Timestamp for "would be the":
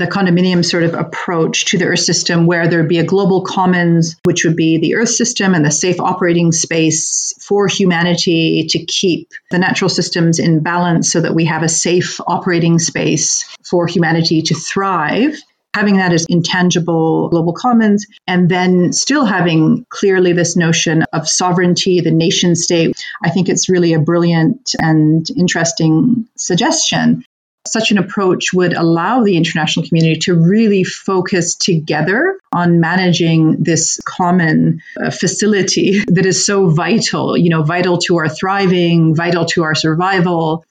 4.44-4.94